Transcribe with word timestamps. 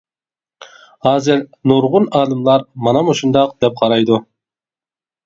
ھازىر 1.07 1.43
نۇرغۇن 1.71 2.07
ئالىملار 2.19 2.65
مانا 2.87 3.05
مۇشۇنداق 3.11 3.55
دەپ 3.67 3.77
قارايدۇ. 3.83 4.19